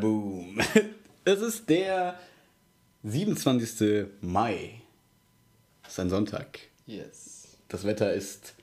Boom. 0.00 0.58
Es 1.24 1.42
ist 1.42 1.68
der 1.68 2.18
27. 3.02 4.06
Mai. 4.22 4.80
Es 5.84 5.92
ist 5.92 6.00
ein 6.00 6.08
Sonntag. 6.08 6.58
Yes. 6.86 7.58
Das 7.68 7.84
Wetter 7.84 8.14
ist 8.14 8.54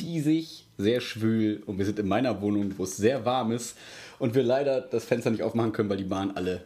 diesig, 0.00 0.66
sehr 0.78 1.00
schwül 1.00 1.62
und 1.66 1.78
wir 1.78 1.84
sind 1.86 1.98
in 1.98 2.06
meiner 2.06 2.40
Wohnung, 2.40 2.72
wo 2.78 2.84
es 2.84 2.96
sehr 2.96 3.24
warm 3.24 3.50
ist 3.50 3.76
und 4.20 4.36
wir 4.36 4.44
leider 4.44 4.80
das 4.80 5.04
Fenster 5.04 5.30
nicht 5.30 5.42
aufmachen 5.42 5.72
können, 5.72 5.90
weil 5.90 5.96
die 5.96 6.04
Bahn 6.04 6.30
alle. 6.36 6.62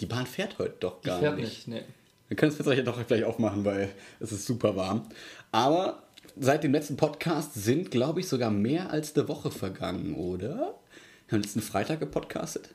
Die 0.00 0.06
Bahn 0.06 0.26
fährt 0.26 0.58
heute 0.58 0.74
doch 0.80 1.02
Die 1.02 1.08
gar 1.08 1.20
fährt 1.20 1.36
nicht. 1.36 1.68
nicht, 1.68 1.68
ne. 1.68 1.84
Wir 2.28 2.36
können 2.38 2.50
das 2.50 2.56
Fenster 2.56 2.72
hier 2.74 2.84
doch 2.84 3.06
gleich 3.06 3.24
aufmachen, 3.24 3.66
weil 3.66 3.90
es 4.20 4.32
ist 4.32 4.46
super 4.46 4.74
warm. 4.74 5.06
Aber 5.50 6.02
seit 6.40 6.64
dem 6.64 6.72
letzten 6.72 6.96
Podcast 6.96 7.52
sind, 7.54 7.90
glaube 7.90 8.20
ich, 8.20 8.28
sogar 8.28 8.50
mehr 8.50 8.90
als 8.90 9.14
eine 9.14 9.28
Woche 9.28 9.50
vergangen, 9.50 10.14
oder? 10.14 10.74
Wir 11.28 11.36
haben 11.36 11.42
letzten 11.42 11.60
Freitag 11.60 12.00
gepodcastet. 12.00 12.70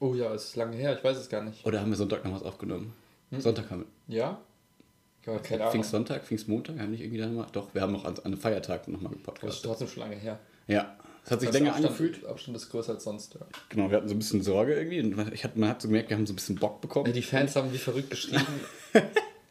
Oh 0.00 0.14
ja, 0.14 0.32
es 0.34 0.46
ist 0.46 0.56
lange 0.56 0.76
her, 0.76 0.96
ich 0.96 1.04
weiß 1.04 1.16
es 1.16 1.28
gar 1.28 1.42
nicht. 1.44 1.64
Oder 1.64 1.80
haben 1.80 1.90
wir 1.90 1.96
Sonntag 1.96 2.24
noch 2.24 2.34
was 2.34 2.42
aufgenommen? 2.42 2.92
Sonntag 3.38 3.70
haben 3.70 3.84
wir. 4.08 4.16
Ja? 4.16 4.40
Ja, 5.26 5.38
keine 5.38 5.60
Ahnung. 5.62 5.72
Pfingstsonntag, 5.72 6.24
Pfingstmontag, 6.24 6.76
haben 6.76 6.86
wir 6.86 6.88
nicht 6.92 7.02
irgendwie 7.02 7.18
dann 7.20 7.32
gemacht? 7.34 7.54
Doch, 7.54 7.72
wir 7.74 7.82
haben 7.82 7.92
noch 7.92 8.04
an, 8.06 8.16
an 8.16 8.24
einem 8.24 8.38
Feiertag 8.38 8.88
nochmal 8.88 9.12
Das 9.12 9.18
ist 9.20 9.24
gepodcastet. 9.26 9.64
trotzdem 9.64 9.88
schon 9.88 10.02
lange 10.02 10.16
her. 10.16 10.40
Ja, 10.66 10.96
es 11.24 11.30
hat 11.30 11.40
sich 11.40 11.50
Das 11.50 11.58
länger 11.58 11.72
Abstand, 11.72 11.86
angefühlt. 11.92 12.24
Abstand 12.24 12.56
ist 12.56 12.70
größer 12.70 12.94
als 12.94 13.04
sonst, 13.04 13.34
ja. 13.34 13.40
Genau, 13.68 13.90
wir 13.90 13.98
hatten 13.98 14.08
so 14.08 14.14
ein 14.14 14.18
bisschen 14.18 14.42
Sorge 14.42 14.74
irgendwie. 14.74 15.00
Und 15.00 15.32
ich 15.34 15.44
hatte, 15.44 15.58
man 15.58 15.68
hat 15.68 15.82
so 15.82 15.88
gemerkt, 15.88 16.08
wir 16.08 16.16
haben 16.16 16.26
so 16.26 16.32
ein 16.32 16.36
bisschen 16.36 16.56
Bock 16.56 16.80
bekommen. 16.80 17.12
Die 17.12 17.22
Fans 17.22 17.54
haben 17.54 17.72
wie 17.72 17.78
verrückt 17.78 18.10
geschrieben. 18.10 18.44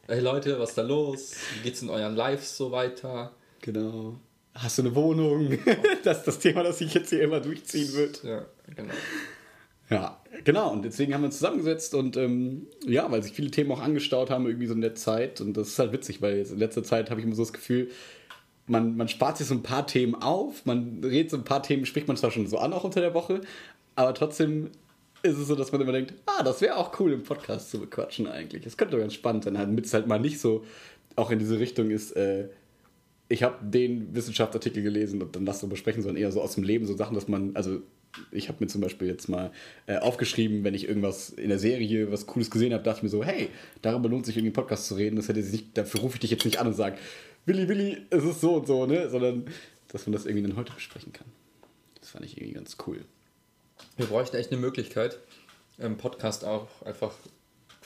Hey 0.08 0.22
Leute, 0.22 0.60
was 0.60 0.70
ist 0.70 0.78
da 0.80 0.82
los? 0.82 1.36
Wie 1.54 1.60
geht's 1.62 1.84
in 1.84 1.90
euren 1.92 2.16
Lives 2.16 2.58
so 2.58 2.72
weiter? 2.72 3.32
Genau. 3.62 4.16
Hast 4.56 4.80
du 4.80 4.82
eine 4.82 4.95
Wohnung? 4.95 5.56
das 6.04 6.18
ist 6.18 6.28
das 6.28 6.40
Thema, 6.40 6.64
das 6.64 6.80
sich 6.80 6.92
jetzt 6.95 7.12
hier 7.12 7.22
immer 7.22 7.40
durchziehen 7.40 7.94
wird. 7.94 8.23
Ja, 8.23 8.44
genau. 8.76 8.92
Ja, 9.90 10.22
genau. 10.44 10.72
Und 10.72 10.86
deswegen 10.86 11.14
haben 11.14 11.22
wir 11.22 11.28
uns 11.28 11.38
zusammengesetzt 11.38 11.95
und 11.95 12.16
ähm, 12.18 12.68
ja, 12.86 13.09
weil 13.12 13.23
sich 13.23 13.34
viele 13.34 13.52
Themen 13.52 13.72
auch 13.72 13.82
angestaut 13.82 14.30
haben, 14.30 14.45
irgendwie 14.45 14.68
so 14.68 14.73
in 14.73 14.82
der 14.82 14.95
Zeit. 14.95 15.42
Und 15.42 15.58
das 15.58 15.70
ist 15.70 15.80
halt 15.80 15.92
witzig, 15.92 16.22
weil 16.22 16.38
in 16.40 16.59
letzter 16.59 16.84
Zeit 16.84 17.09
habe 17.09 17.20
ich 17.20 17.26
immer 17.26 17.36
so 17.36 17.42
das 17.42 17.54
Gefühl, 17.54 17.90
man, 18.67 18.95
man 18.95 19.08
spart 19.08 19.38
sich 19.38 19.48
so 19.48 19.56
ein 19.56 19.64
paar 19.64 19.88
Themen 19.88 20.16
auf, 20.16 20.66
man 20.66 21.04
redet 21.04 21.32
so 21.32 21.38
ein 21.38 21.44
paar 21.44 21.64
Themen, 21.64 21.86
spricht 21.86 22.08
man 22.08 22.17
zwar 22.17 22.30
schon 22.30 22.45
so 22.45 22.60
an, 22.60 22.72
auch 22.72 22.84
unter 22.84 23.02
der 23.02 23.16
Woche, 23.16 23.42
aber 23.95 24.14
trotzdem 24.14 24.70
ist 25.23 25.38
es 25.38 25.48
so, 25.48 25.56
dass 25.56 25.72
man 25.72 25.82
immer 25.82 25.92
denkt, 25.92 26.14
ah, 26.28 26.44
das 26.44 26.62
wäre 26.62 26.78
auch 26.78 26.98
cool 27.00 27.12
im 27.12 27.23
Podcast 27.23 27.72
zu 27.72 27.80
bequatschen 27.80 28.28
eigentlich. 28.28 28.64
Das 28.64 28.78
könnte 28.78 28.95
doch 28.95 29.02
ganz 29.02 29.16
spannend 29.16 29.44
sein, 29.44 29.56
damit 29.56 29.86
es 29.86 29.94
halt 29.94 30.08
mal 30.08 30.20
nicht 30.20 30.40
so 30.40 30.64
auch 31.16 31.32
in 31.32 31.40
diese 31.40 31.60
Richtung 31.60 31.90
ist, 31.90 32.12
äh, 32.16 32.50
ich 33.28 33.44
habe 33.44 33.58
den 33.62 34.16
Wissenschaftsartikel 34.16 34.82
gelesen 34.82 35.22
und 35.22 35.36
dann 35.36 35.45
lass 35.45 35.60
darüber 35.60 35.76
sprechen, 35.76 36.02
sondern 36.02 36.22
eher 36.22 36.32
so 36.32 36.42
aus 36.42 36.56
dem 36.56 36.64
Leben, 36.64 36.86
so 36.86 36.95
Sachen, 36.95 37.14
dass 37.14 37.28
man, 37.28 37.56
also 37.56 37.82
ich 38.32 38.48
habe 38.48 38.58
mir 38.62 38.68
zum 38.68 38.82
Beispiel 38.82 39.08
jetzt 39.08 39.30
mal 39.30 39.52
äh, 39.86 39.98
aufgeschrieben, 39.98 40.64
wenn 40.64 40.74
ich 40.74 40.88
irgendwas 40.88 41.30
in 41.30 41.50
der 41.50 41.60
Serie, 41.60 42.12
was 42.12 42.26
Cooles 42.26 42.50
gesehen 42.50 42.74
habe, 42.74 42.84
dachte 42.84 43.00
ich 43.00 43.04
mir 43.04 43.10
so, 43.10 43.24
hey, 43.24 43.50
darüber 43.82 44.10
lohnt 44.10 44.26
sich 44.26 44.36
irgendwie 44.36 44.50
einen 44.50 44.66
Podcast 44.66 44.88
zu 44.88 44.96
reden. 44.96 45.16
Das 45.16 45.28
hätte 45.28 45.44
sich 45.44 45.52
nicht, 45.52 45.78
dafür 45.78 46.02
rufe 46.02 46.16
ich 46.16 46.20
dich 46.22 46.32
jetzt 46.32 46.46
nicht 46.46 46.60
an 46.60 46.68
und 46.68 46.74
sage, 46.74 46.98
Willi, 47.46 47.68
Willi, 47.68 48.06
es 48.10 48.24
ist 48.24 48.42
so 48.42 48.56
und 48.56 48.68
so, 48.68 48.86
ne? 48.86 49.10
Sondern, 49.10 49.46
dass 49.88 50.06
man 50.06 50.14
das 50.14 50.26
irgendwie 50.26 50.48
dann 50.48 50.58
heute 50.58 50.74
besprechen 50.74 51.14
kann. 51.14 51.28
Das 52.00 52.10
fand 52.10 52.26
ich 52.26 52.38
irgendwie 52.38 52.54
ganz 52.54 52.78
cool. 52.88 53.06
Wir 53.98 54.08
bräuchten 54.08 54.36
echt 54.36 54.52
eine 54.52 54.60
Möglichkeit, 54.60 55.20
einen 55.78 55.98
Podcast 55.98 56.46
auch 56.46 56.68
einfach 56.84 57.14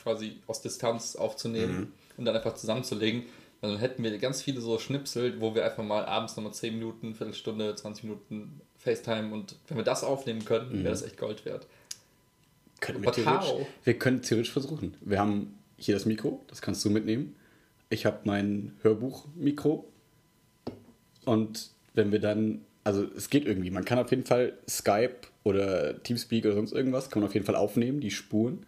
quasi 0.02 0.36
aus 0.46 0.60
Distanz 0.60 1.16
aufzunehmen 1.16 1.92
und 2.16 2.24
dann 2.24 2.36
einfach 2.36 2.54
zusammenzulegen. 2.54 3.24
Dann 3.60 3.78
hätten 3.78 4.02
wir 4.02 4.16
ganz 4.18 4.42
viele 4.42 4.60
so 4.60 4.78
Schnipsel, 4.78 5.40
wo 5.40 5.54
wir 5.54 5.64
einfach 5.64 5.82
mal 5.82 6.04
abends 6.04 6.36
nochmal 6.36 6.52
10 6.52 6.74
Minuten, 6.74 7.14
Viertelstunde, 7.14 7.74
20 7.74 8.04
Minuten 8.04 8.60
FaceTime 8.84 9.32
und 9.32 9.56
wenn 9.68 9.78
wir 9.78 9.84
das 9.84 10.04
aufnehmen 10.04 10.44
könnten, 10.44 10.78
wäre 10.78 10.90
das 10.90 11.02
echt 11.02 11.16
Gold 11.16 11.44
wert. 11.44 11.66
Können 12.80 13.02
wir, 13.02 13.12
theoretisch, 13.12 13.66
wir 13.82 13.98
können 13.98 14.20
theoretisch 14.20 14.52
versuchen. 14.52 14.94
Wir 15.00 15.18
haben 15.18 15.58
hier 15.78 15.94
das 15.94 16.04
Mikro, 16.04 16.44
das 16.48 16.60
kannst 16.60 16.84
du 16.84 16.90
mitnehmen. 16.90 17.34
Ich 17.88 18.04
habe 18.04 18.18
mein 18.24 18.76
Hörbuch-Mikro. 18.82 19.88
Und 21.24 21.70
wenn 21.94 22.12
wir 22.12 22.20
dann, 22.20 22.60
also 22.82 23.04
es 23.16 23.30
geht 23.30 23.46
irgendwie, 23.46 23.70
man 23.70 23.84
kann 23.84 23.98
auf 23.98 24.10
jeden 24.10 24.26
Fall 24.26 24.58
Skype 24.68 25.16
oder 25.44 26.02
Teamspeak 26.02 26.44
oder 26.44 26.54
sonst 26.54 26.72
irgendwas, 26.72 27.08
kann 27.08 27.22
man 27.22 27.28
auf 27.28 27.34
jeden 27.34 27.46
Fall 27.46 27.56
aufnehmen, 27.56 28.00
die 28.00 28.10
Spuren. 28.10 28.66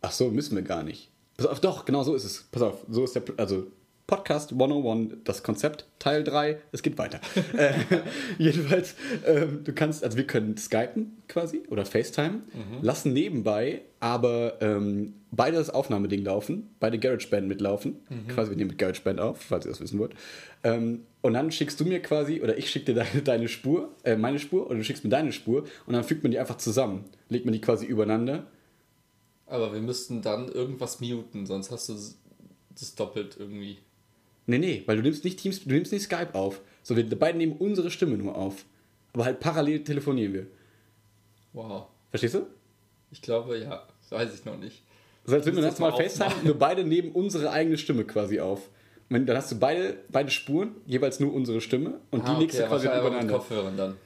Ach 0.00 0.12
so, 0.12 0.30
müssen 0.30 0.54
wir 0.54 0.62
gar 0.62 0.84
nicht. 0.84 1.10
Pass 1.36 1.46
auf, 1.46 1.60
doch, 1.60 1.84
genau 1.84 2.04
so 2.04 2.14
ist 2.14 2.24
es. 2.24 2.44
Pass 2.52 2.62
auf, 2.62 2.84
so 2.88 3.02
ist 3.02 3.16
der, 3.16 3.22
also 3.38 3.66
Podcast 4.12 4.52
101, 4.52 5.24
das 5.24 5.42
Konzept, 5.42 5.86
Teil 5.98 6.22
3, 6.22 6.58
es 6.70 6.82
geht 6.82 6.98
weiter. 6.98 7.18
äh, 7.56 7.72
jedenfalls, 8.36 8.94
ähm, 9.26 9.64
du 9.64 9.72
kannst, 9.72 10.04
also 10.04 10.18
wir 10.18 10.26
können 10.26 10.58
Skypen 10.58 11.22
quasi 11.28 11.62
oder 11.70 11.86
FaceTime, 11.86 12.42
lassen 12.82 13.14
nebenbei 13.14 13.80
aber 14.00 14.60
ähm, 14.60 15.14
beide 15.30 15.56
das 15.56 15.70
Aufnahmeding 15.70 16.24
laufen, 16.24 16.68
beide 16.78 16.98
GarageBand 16.98 17.48
mitlaufen, 17.48 18.02
quasi 18.28 18.50
wir 18.50 18.56
nehmen 18.58 18.68
mit 18.68 18.78
GarageBand 18.78 19.18
auf, 19.18 19.40
falls 19.40 19.64
ihr 19.64 19.70
das 19.70 19.80
wissen 19.80 19.98
wollt. 19.98 20.12
Ähm, 20.62 21.06
und 21.22 21.32
dann 21.32 21.50
schickst 21.50 21.80
du 21.80 21.86
mir 21.86 22.02
quasi, 22.02 22.42
oder 22.42 22.58
ich 22.58 22.68
schicke 22.68 22.92
dir 22.92 22.94
deine, 22.96 23.22
deine 23.22 23.48
Spur, 23.48 23.94
äh, 24.04 24.16
meine 24.16 24.38
Spur, 24.38 24.66
oder 24.66 24.76
du 24.76 24.84
schickst 24.84 25.04
mir 25.04 25.10
deine 25.10 25.32
Spur 25.32 25.64
und 25.86 25.94
dann 25.94 26.04
fügt 26.04 26.22
man 26.22 26.32
die 26.32 26.38
einfach 26.38 26.58
zusammen, 26.58 27.06
legt 27.30 27.46
man 27.46 27.54
die 27.54 27.62
quasi 27.62 27.86
übereinander 27.86 28.46
Aber 29.46 29.72
wir 29.72 29.80
müssten 29.80 30.20
dann 30.20 30.50
irgendwas 30.50 31.00
muten, 31.00 31.46
sonst 31.46 31.70
hast 31.70 31.88
du 31.88 31.94
das 32.74 32.94
doppelt 32.94 33.36
irgendwie. 33.38 33.78
Nee, 34.46 34.58
nee, 34.58 34.82
weil 34.86 34.96
du 34.96 35.02
nimmst 35.02 35.24
nicht 35.24 35.38
Teams, 35.38 35.62
du 35.62 35.70
nimmst 35.70 35.92
nicht 35.92 36.02
Skype 36.02 36.34
auf. 36.34 36.60
So, 36.82 36.96
wir 36.96 37.08
beide 37.18 37.38
nehmen 37.38 37.52
unsere 37.52 37.90
Stimme 37.90 38.16
nur 38.16 38.36
auf. 38.36 38.64
Aber 39.12 39.24
halt 39.24 39.40
parallel 39.40 39.84
telefonieren 39.84 40.32
wir. 40.32 40.46
Wow. 41.52 41.86
Verstehst 42.10 42.34
du? 42.34 42.46
Ich 43.10 43.22
glaube, 43.22 43.58
ja, 43.58 43.86
weiß 44.10 44.34
ich 44.34 44.44
noch 44.44 44.58
nicht. 44.58 44.82
So 45.24 45.34
als 45.34 45.44
würden 45.44 45.56
wir 45.56 45.62
das 45.62 45.78
mal 45.78 45.90
aufmachen. 45.90 46.44
nur 46.44 46.58
beide 46.58 46.84
nehmen 46.84 47.12
unsere 47.12 47.50
eigene 47.50 47.78
Stimme 47.78 48.04
quasi 48.04 48.40
auf. 48.40 48.68
Und 49.08 49.26
dann 49.26 49.36
hast 49.36 49.52
du 49.52 49.58
beide, 49.58 49.98
beide 50.08 50.30
Spuren, 50.30 50.74
jeweils 50.86 51.20
nur 51.20 51.32
unsere 51.34 51.60
Stimme 51.60 52.00
und 52.10 52.26
die 52.26 52.32
legst 52.32 52.58
du 52.58 52.64
quasi 52.64 52.86
aber 52.86 52.96
mit 52.96 53.06
übereinander. 53.08 53.34
Kopfhörern 53.34 53.76
dann. 53.76 53.96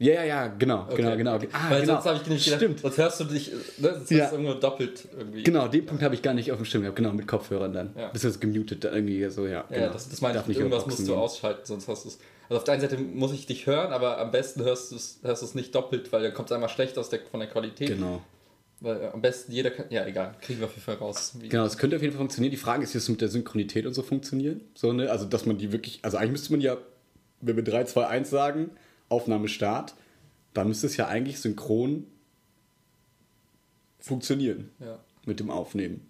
Ja, 0.00 0.14
ja, 0.14 0.24
ja, 0.24 0.46
genau, 0.46 0.86
genau, 0.96 1.14
genau. 1.14 1.34
okay. 1.34 1.48
Ah, 1.52 1.68
Weil 1.70 1.82
genau. 1.82 1.92
sonst 1.94 2.06
habe 2.06 2.20
ich 2.22 2.26
nicht 2.26 2.44
gedacht, 2.46 2.60
Stimmt. 2.62 2.80
sonst 2.80 2.96
hörst 2.96 3.20
du 3.20 3.24
dich, 3.24 3.52
ne, 3.76 3.94
sonst 3.96 4.10
Ja. 4.10 4.26
es 4.26 4.32
irgendwo 4.32 4.54
doppelt 4.54 5.06
irgendwie. 5.16 5.42
Genau, 5.42 5.68
den 5.68 5.84
Punkt 5.84 6.02
habe 6.02 6.14
ich 6.14 6.22
gar 6.22 6.32
nicht 6.32 6.50
auf 6.50 6.56
dem 6.56 6.64
Schirm 6.64 6.80
gehabt. 6.82 6.96
Genau, 6.96 7.12
mit 7.12 7.28
Kopfhörern 7.28 7.74
dann. 7.74 7.94
Ja. 7.94 8.08
Bist 8.08 8.24
du 8.24 8.32
gemutet 8.38 8.82
dann 8.82 8.94
irgendwie 8.94 9.28
so, 9.28 9.44
ja. 9.46 9.52
Ja, 9.52 9.64
genau. 9.68 9.92
das, 9.92 10.08
das 10.08 10.22
meine 10.22 10.38
ich, 10.38 10.56
irgendwas 10.56 10.84
überboxen 10.84 10.90
musst 10.90 11.08
du 11.08 11.14
ausschalten, 11.14 11.60
sonst 11.64 11.86
hast 11.86 12.04
du 12.04 12.08
es. 12.08 12.18
Also 12.48 12.56
auf 12.58 12.64
der 12.64 12.72
einen 12.74 12.80
Seite 12.80 12.96
muss 12.96 13.34
ich 13.34 13.44
dich 13.44 13.66
hören, 13.66 13.92
aber 13.92 14.18
am 14.18 14.30
besten 14.30 14.64
hörst 14.64 14.90
du 14.90 14.96
es 14.96 15.20
hörst 15.22 15.42
es 15.42 15.54
nicht 15.54 15.74
doppelt, 15.74 16.10
weil 16.12 16.22
dann 16.22 16.32
kommt 16.32 16.48
es 16.48 16.52
einmal 16.52 16.70
schlecht 16.70 16.96
aus 16.96 17.10
der, 17.10 17.20
von 17.30 17.40
der 17.40 17.50
Qualität. 17.50 17.88
Genau. 17.88 18.22
Weil 18.80 19.02
äh, 19.02 19.06
am 19.08 19.20
besten 19.20 19.52
jeder 19.52 19.70
kann. 19.70 19.84
Ja, 19.90 20.06
egal, 20.06 20.34
kriegen 20.40 20.60
wir 20.60 20.66
auf 20.66 20.72
jeden 20.72 20.82
Fall 20.84 20.94
raus. 20.94 21.34
Genau, 21.38 21.64
das 21.64 21.76
könnte 21.76 21.96
auf 21.96 22.02
jeden 22.02 22.14
Fall 22.14 22.20
funktionieren. 22.20 22.50
Die 22.50 22.56
Frage 22.56 22.82
ist, 22.82 22.94
wie 22.94 22.98
es 22.98 23.08
mit 23.10 23.20
der 23.20 23.28
Synchronität 23.28 23.84
und 23.84 23.92
so 23.92 24.02
funktioniert. 24.02 24.62
So, 24.74 24.94
ne? 24.94 25.10
Also, 25.10 25.26
dass 25.26 25.44
man 25.44 25.58
die 25.58 25.72
wirklich, 25.72 25.98
also 26.00 26.16
eigentlich 26.16 26.32
müsste 26.32 26.52
man 26.52 26.62
ja, 26.62 26.78
wenn 27.42 27.56
wir 27.56 27.64
3, 27.64 27.84
2, 27.84 28.06
1 28.06 28.30
sagen, 28.30 28.70
Aufnahme 29.10 29.48
Start, 29.48 29.94
dann 30.54 30.68
müsste 30.68 30.86
es 30.86 30.96
ja 30.96 31.06
eigentlich 31.08 31.38
synchron 31.40 32.06
funktionieren 33.98 34.70
Ja. 34.80 34.98
mit 35.26 35.40
dem 35.40 35.50
Aufnehmen. 35.50 36.06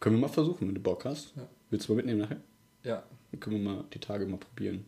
Können 0.00 0.16
wir 0.16 0.20
mal 0.22 0.28
versuchen, 0.28 0.66
wenn 0.68 0.74
du 0.74 0.80
Bock 0.80 1.04
hast. 1.04 1.32
Ja. 1.36 1.46
Willst 1.70 1.88
du 1.88 1.92
mal 1.92 1.96
mitnehmen 1.96 2.20
nachher? 2.20 2.40
ja. 2.82 3.02
Dann 3.30 3.40
können 3.40 3.56
wir 3.64 3.72
mal 3.72 3.84
die 3.92 3.98
Tage 3.98 4.26
mal 4.26 4.36
probieren. 4.36 4.84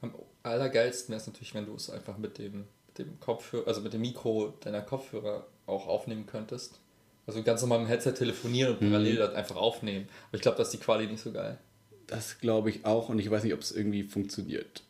Am 0.00 0.14
allergeilsten 0.44 1.08
wäre 1.08 1.20
es 1.20 1.26
natürlich, 1.26 1.52
wenn 1.54 1.66
du 1.66 1.74
es 1.74 1.90
einfach 1.90 2.16
mit 2.18 2.38
dem, 2.38 2.66
mit 2.86 2.98
dem 2.98 3.18
Kopfhörer, 3.18 3.66
also 3.66 3.80
mit 3.80 3.92
dem 3.92 4.00
Mikro 4.02 4.54
deiner 4.60 4.80
Kopfhörer 4.80 5.44
auch 5.66 5.88
aufnehmen 5.88 6.24
könntest. 6.26 6.78
Also 7.26 7.42
ganz 7.42 7.62
normal 7.62 7.80
mit 7.80 7.88
dem 7.88 7.90
Headset 7.90 8.12
telefonieren 8.12 8.74
und 8.74 8.78
parallel 8.80 9.16
das 9.16 9.34
einfach 9.34 9.56
aufnehmen. 9.56 10.08
Aber 10.28 10.36
ich 10.36 10.42
glaube, 10.42 10.56
da 10.56 10.62
ist 10.62 10.70
die 10.70 10.78
Quali 10.78 11.08
nicht 11.08 11.20
so 11.20 11.32
geil. 11.32 11.58
Das 12.06 12.38
glaube 12.38 12.70
ich 12.70 12.84
auch 12.84 13.08
und 13.08 13.18
ich 13.18 13.28
weiß 13.28 13.42
nicht, 13.42 13.54
ob 13.54 13.60
es 13.60 13.72
irgendwie 13.72 14.04
funktioniert, 14.04 14.84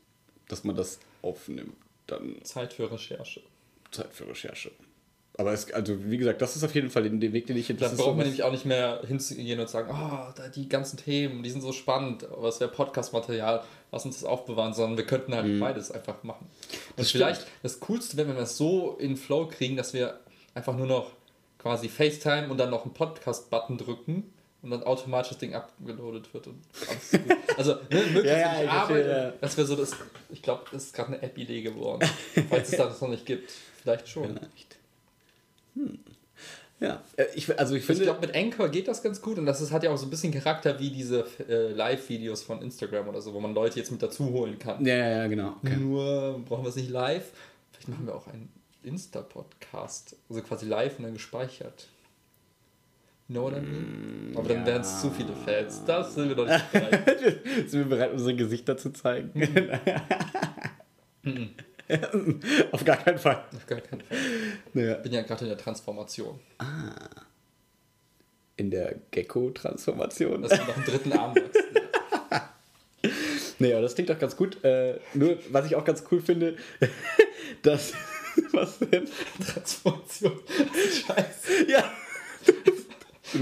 dass 0.48 0.62
man 0.64 0.76
das 0.76 0.98
aufnimmt. 1.22 1.74
Dann 2.06 2.36
Zeit 2.42 2.72
für 2.72 2.90
Recherche. 2.90 3.40
Zeit 3.90 4.12
für 4.12 4.28
Recherche. 4.28 4.70
Aber 5.38 5.52
es, 5.52 5.72
also 5.72 5.96
wie 6.10 6.18
gesagt, 6.18 6.42
das 6.42 6.56
ist 6.56 6.64
auf 6.64 6.74
jeden 6.74 6.90
Fall 6.90 7.04
den, 7.04 7.20
Weg, 7.32 7.46
den 7.46 7.56
ich 7.56 7.68
das 7.68 7.92
ist 7.92 7.98
braucht 7.98 8.16
man 8.16 8.26
nämlich 8.26 8.42
auch 8.42 8.50
nicht 8.50 8.66
mehr 8.66 9.00
hinzugehen 9.06 9.58
und 9.58 9.70
sagen, 9.70 9.88
oh, 9.90 10.32
da 10.36 10.48
die 10.48 10.68
ganzen 10.68 10.98
Themen, 10.98 11.42
die 11.42 11.50
sind 11.50 11.62
so 11.62 11.72
spannend, 11.72 12.24
aber 12.24 12.48
es 12.48 12.60
wäre 12.60 12.70
Podcast-Material, 12.70 13.62
lass 13.90 14.04
uns 14.04 14.16
das 14.20 14.24
aufbewahren, 14.24 14.74
sondern 14.74 14.98
wir 14.98 15.06
könnten 15.06 15.34
halt 15.34 15.58
beides 15.58 15.90
einfach 15.92 16.22
machen. 16.24 16.46
Und 16.50 16.70
Mhm. 16.70 16.96
Das 16.96 17.10
vielleicht 17.10 17.46
das 17.62 17.80
Coolste 17.80 18.16
wäre, 18.16 18.28
wenn 18.28 18.36
wir 18.36 18.42
es 18.42 18.56
so 18.56 18.96
in 18.98 19.16
Flow 19.16 19.46
kriegen, 19.46 19.76
dass 19.76 19.94
wir 19.94 20.18
einfach 20.54 20.76
nur 20.76 20.86
noch 20.86 21.12
quasi 21.58 21.88
FaceTime 21.88 22.48
und 22.50 22.58
dann 22.58 22.70
noch 22.70 22.84
einen 22.84 22.92
Podcast-Button 22.92 23.78
drücken 23.78 24.32
und 24.62 24.70
dann 24.70 24.82
automatisch 24.82 25.30
das 25.30 25.38
Ding 25.38 25.54
abgeloadet 25.54 26.32
wird. 26.34 26.46
Und. 26.48 26.60
Also, 27.56 27.72
ne, 27.74 27.80
möglichst 27.90 28.24
Ja, 28.26 28.38
ja, 28.38 28.62
ich 28.62 28.68
Arbeit. 28.70 28.86
verstehe, 28.86 29.24
ja. 29.24 29.32
Das 29.40 29.56
wäre 29.56 29.66
so 29.66 29.76
das, 29.76 29.92
ich 30.30 30.42
glaube, 30.42 30.64
das 30.72 30.84
ist 30.84 30.94
gerade 30.94 31.14
eine 31.14 31.22
App-Idee 31.22 31.62
geworden. 31.62 32.08
Falls 32.48 32.70
es 32.70 32.78
das 32.78 33.00
noch 33.00 33.08
nicht 33.08 33.26
gibt. 33.26 33.50
Vielleicht 33.82 34.08
schon. 34.08 34.36
Vielleicht. 34.36 34.76
Hm. 35.74 35.98
Ja, 36.80 37.02
äh, 37.16 37.26
ich, 37.34 37.58
also 37.58 37.74
ich 37.74 37.84
finde. 37.84 38.02
Ich 38.02 38.06
glaube, 38.06 38.26
mit 38.26 38.34
Anchor 38.34 38.68
geht 38.70 38.88
das 38.88 39.02
ganz 39.02 39.20
gut 39.20 39.38
und 39.38 39.44
das 39.46 39.60
ist, 39.60 39.70
hat 39.70 39.82
ja 39.82 39.90
auch 39.90 39.98
so 39.98 40.06
ein 40.06 40.10
bisschen 40.10 40.32
Charakter 40.32 40.78
wie 40.80 40.90
diese 40.90 41.26
äh, 41.48 41.72
Live-Videos 41.72 42.42
von 42.42 42.62
Instagram 42.62 43.08
oder 43.08 43.20
so, 43.20 43.34
wo 43.34 43.40
man 43.40 43.52
Leute 43.52 43.78
jetzt 43.78 43.92
mit 43.92 44.02
dazu 44.02 44.30
holen 44.30 44.58
kann. 44.58 44.84
Ja, 44.84 44.96
ja, 44.96 45.08
ja, 45.10 45.26
genau. 45.26 45.56
Okay. 45.62 45.76
Nur 45.76 46.42
brauchen 46.48 46.64
wir 46.64 46.70
es 46.70 46.76
nicht 46.76 46.88
live. 46.90 47.30
Vielleicht 47.72 47.88
machen 47.88 48.06
wir 48.06 48.14
auch 48.14 48.26
einen 48.28 48.50
Insta-Podcast, 48.82 50.16
also 50.30 50.40
quasi 50.42 50.66
live 50.66 50.98
und 50.98 51.04
dann 51.04 51.12
gespeichert. 51.12 51.88
You 53.30 53.36
know 53.36 53.44
what 53.44 53.52
I 53.56 53.60
mean? 53.60 54.34
Aber 54.34 54.48
dann 54.48 54.58
ja. 54.62 54.66
wären 54.66 54.80
es 54.80 55.00
zu 55.00 55.08
viele 55.08 55.32
Fans. 55.32 55.84
Das 55.84 56.16
sind 56.16 56.30
wir 56.30 56.34
doch 56.34 56.48
nicht 56.48 56.72
bereit. 56.72 57.40
Sind 57.68 57.88
wir 57.88 57.96
bereit, 57.96 58.10
unsere 58.10 58.34
Gesichter 58.34 58.76
zu 58.76 58.90
zeigen? 58.90 59.30
Auf 62.72 62.84
gar 62.84 62.96
keinen 62.96 63.18
Fall. 63.18 63.44
Auf 63.54 63.66
gar 63.68 63.80
keinen 63.82 64.00
Fall. 64.00 64.18
Naja. 64.72 64.96
Ich 64.96 65.02
bin 65.02 65.12
ja 65.12 65.22
gerade 65.22 65.44
in 65.44 65.48
der 65.50 65.58
Transformation. 65.58 66.40
In 68.56 68.72
der 68.72 68.96
Gecko-Transformation. 69.12 70.42
Dass 70.42 70.50
wir 70.50 70.66
noch 70.66 70.76
einen 70.76 70.86
dritten 70.86 71.12
Arm. 71.12 71.34
Nee, 73.60 73.72
aber 73.74 73.82
das 73.82 73.94
klingt 73.94 74.10
doch 74.10 74.18
ganz 74.18 74.34
gut. 74.34 74.64
Äh, 74.64 74.98
nur, 75.14 75.38
was 75.50 75.66
ich 75.66 75.76
auch 75.76 75.84
ganz 75.84 76.02
cool 76.10 76.20
finde, 76.20 76.56
dass. 77.62 77.92
Was 78.50 78.80
denn? 78.80 79.08
Transformation. 79.40 80.40
Scheiße. 81.06 81.70
Ja. 81.70 81.84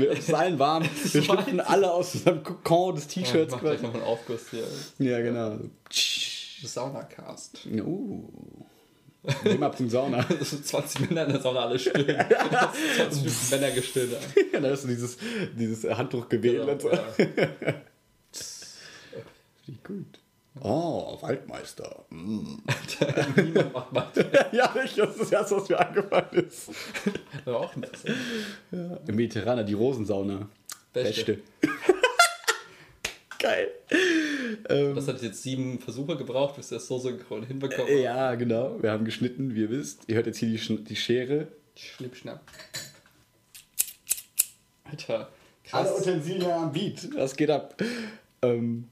Wir 0.01 0.39
allen 0.39 0.59
warm. 0.59 0.85
Wir 1.13 1.23
schlüpfen 1.23 1.61
alle 1.61 1.91
aus 1.93 2.15
unserem 2.15 2.43
Kokon 2.43 2.95
des 2.95 3.05
Ich 3.07 3.15
T-Shirts. 3.15 3.53
mach 3.53 3.61
gleich 3.61 3.83
nochmal 3.83 4.03
einen 4.03 4.11
Aufguss 4.11 4.43
hier. 4.51 4.65
ja, 4.99 5.21
genau. 5.21 5.59
Saunacast. 6.63 7.67
Uh. 7.67 8.25
Nehmen 9.45 9.63
ab 9.63 9.77
zum 9.77 9.91
Sauna. 9.91 10.25
Das 10.39 10.51
sind 10.51 10.67
20 10.67 11.09
Männer 11.11 11.27
in 11.27 11.33
der 11.33 11.41
Sauna, 11.41 11.61
alle 11.61 11.79
still. 11.79 12.07
20 13.11 13.51
Männer 13.51 13.71
gestillt. 13.73 14.17
Ja, 14.53 14.61
da 14.61 14.69
ist 14.71 14.83
so 14.83 14.89
dieses, 14.89 15.19
dieses 15.57 15.85
Handtuch 15.85 16.29
gewählt. 16.29 16.69
und 16.69 16.81
so. 16.83 16.91
Ja. 16.91 17.03
Gut. 19.85 20.21
Oh, 20.61 21.19
Waldmeister. 21.21 22.05
Mm. 22.11 22.57
Niemand 23.37 23.73
macht 23.73 23.93
mal. 23.93 24.09
ja, 24.51 24.75
ich, 24.85 24.95
das 24.95 25.11
ist 25.11 25.21
das 25.21 25.33
erste, 25.33 25.57
was 25.57 25.69
mir 25.69 25.79
angefallen 25.79 26.47
ist. 26.49 26.71
War 27.49 27.61
auch 27.61 27.75
interessant. 27.77 28.15
Im 28.71 29.17
Mediterraner, 29.17 29.65
die 29.65 29.75
Rosensauna. 29.75 30.49
Beste. 30.93 31.35
Beste. 31.35 31.39
Geil. 33.39 33.69
Ähm, 34.69 34.95
Das 34.97 35.07
hat 35.09 35.23
jetzt 35.23 35.43
sieben 35.43 35.79
Versuche 35.79 36.17
gebraucht, 36.17 36.57
bis 36.57 36.71
wir 36.71 36.79
es 36.79 36.87
so 36.89 36.99
synchron 36.99 37.47
hinbekommen. 37.47 37.99
ja, 37.99 38.35
genau. 38.35 38.77
Wir 38.83 38.91
haben 38.91 39.05
geschnitten, 39.05 39.55
wie 39.55 39.61
ihr 39.63 39.71
wisst. 39.71 40.03
Ihr 40.09 40.17
hört 40.17 40.27
jetzt 40.27 40.39
hier 40.39 40.49
die, 40.49 40.59
Sch 40.59 40.73
die 40.81 40.97
Schere. 40.97 41.49
Schnippschnapp. 41.77 42.41
Alter, 44.85 45.29
Alle 45.71 45.89
krass. 45.89 46.01
Utensilien 46.01 46.51
am 46.51 46.73
Beat. 46.73 47.09
Das 47.15 47.37
geht 47.37 47.51
ab. 47.51 47.81
Ähm, 48.43 48.89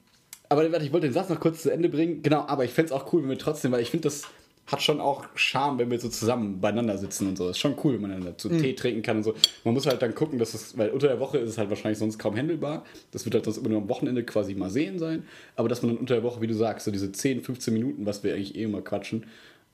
aber 0.48 0.70
warte, 0.70 0.84
ich 0.84 0.92
wollte 0.92 1.08
den 1.08 1.14
Satz 1.14 1.28
noch 1.28 1.40
kurz 1.40 1.62
zu 1.62 1.70
Ende 1.70 1.88
bringen. 1.88 2.22
Genau, 2.22 2.46
aber 2.46 2.64
ich 2.64 2.70
fände 2.72 2.86
es 2.86 2.92
auch 2.92 3.12
cool, 3.12 3.22
wenn 3.22 3.30
wir 3.30 3.38
trotzdem, 3.38 3.72
weil 3.72 3.80
ich 3.82 3.90
finde, 3.90 4.04
das 4.04 4.22
hat 4.66 4.82
schon 4.82 5.00
auch 5.00 5.24
Charme, 5.36 5.78
wenn 5.78 5.90
wir 5.90 6.00
so 6.00 6.08
zusammen 6.08 6.60
beieinander 6.60 6.98
sitzen 6.98 7.28
und 7.28 7.38
so. 7.38 7.48
ist 7.48 7.58
schon 7.58 7.76
cool, 7.84 7.94
wenn 7.94 8.02
man 8.02 8.10
dann 8.10 8.24
dazu 8.24 8.48
Tee 8.48 8.74
trinken 8.74 9.02
kann 9.02 9.18
und 9.18 9.22
so. 9.22 9.34
Man 9.64 9.74
muss 9.74 9.86
halt 9.86 10.02
dann 10.02 10.14
gucken, 10.14 10.38
dass 10.40 10.54
es, 10.54 10.76
weil 10.76 10.90
unter 10.90 11.06
der 11.06 11.20
Woche 11.20 11.38
ist 11.38 11.50
es 11.50 11.58
halt 11.58 11.70
wahrscheinlich 11.70 11.98
sonst 11.98 12.18
kaum 12.18 12.36
handelbar. 12.36 12.84
Das 13.12 13.24
wird 13.24 13.34
halt 13.34 13.44
sonst 13.44 13.58
immer 13.58 13.68
nur 13.68 13.82
am 13.82 13.88
Wochenende 13.88 14.24
quasi 14.24 14.54
mal 14.54 14.70
sehen 14.70 14.98
sein. 14.98 15.24
Aber 15.54 15.68
dass 15.68 15.82
man 15.82 15.92
dann 15.92 15.98
unter 15.98 16.14
der 16.14 16.24
Woche, 16.24 16.40
wie 16.40 16.48
du 16.48 16.54
sagst, 16.54 16.84
so 16.84 16.90
diese 16.90 17.12
10, 17.12 17.42
15 17.42 17.72
Minuten, 17.72 18.06
was 18.06 18.24
wir 18.24 18.34
eigentlich 18.34 18.56
eh 18.56 18.64
immer 18.64 18.82
quatschen. 18.82 19.26